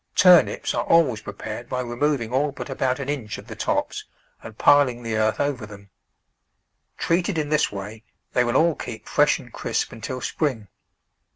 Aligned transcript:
Turnips 0.15 0.73
are 0.73 0.83
always 0.85 1.21
prepared 1.21 1.69
by 1.69 1.83
remov 1.83 2.19
ing 2.21 2.33
all 2.33 2.51
but 2.51 2.71
about 2.71 2.99
an 2.99 3.07
inch 3.07 3.37
of 3.37 3.45
the 3.45 3.55
tops 3.55 4.03
and 4.41 4.57
piling 4.57 5.03
the 5.03 5.15
earth 5.15 5.39
over 5.39 5.67
them. 5.67 5.91
Treated 6.97 7.37
in 7.37 7.49
this 7.49 7.71
way, 7.71 8.03
they 8.33 8.43
will 8.43 8.55
all 8.57 8.73
keep 8.73 9.07
fresh 9.07 9.37
and 9.37 9.53
crisp 9.53 9.91
until 9.91 10.19
spring. 10.19 10.69